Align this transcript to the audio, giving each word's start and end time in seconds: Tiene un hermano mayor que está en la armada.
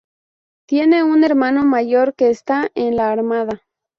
Tiene 0.67 1.03
un 1.03 1.23
hermano 1.23 1.63
mayor 1.63 2.15
que 2.15 2.31
está 2.31 2.71
en 2.73 2.95
la 2.95 3.11
armada. 3.11 3.61